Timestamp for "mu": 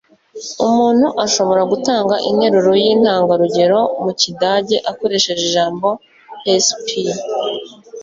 4.03-4.11